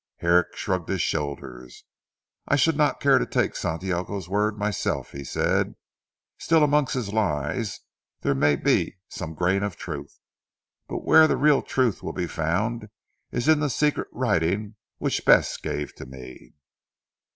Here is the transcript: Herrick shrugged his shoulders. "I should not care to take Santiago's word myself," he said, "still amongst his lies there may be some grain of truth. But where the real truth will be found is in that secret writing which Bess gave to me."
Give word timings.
Herrick 0.17 0.55
shrugged 0.55 0.89
his 0.89 1.03
shoulders. 1.03 1.83
"I 2.47 2.55
should 2.55 2.75
not 2.75 2.99
care 2.99 3.19
to 3.19 3.25
take 3.27 3.55
Santiago's 3.55 4.27
word 4.27 4.57
myself," 4.57 5.11
he 5.11 5.23
said, 5.23 5.75
"still 6.39 6.63
amongst 6.63 6.95
his 6.95 7.13
lies 7.13 7.81
there 8.21 8.33
may 8.33 8.55
be 8.55 8.97
some 9.09 9.35
grain 9.35 9.61
of 9.61 9.75
truth. 9.75 10.17
But 10.87 11.05
where 11.05 11.27
the 11.27 11.37
real 11.37 11.61
truth 11.61 12.01
will 12.01 12.13
be 12.13 12.25
found 12.25 12.89
is 13.31 13.47
in 13.47 13.59
that 13.59 13.69
secret 13.69 14.07
writing 14.11 14.73
which 14.97 15.23
Bess 15.23 15.55
gave 15.57 15.93
to 15.97 16.07
me." 16.07 16.55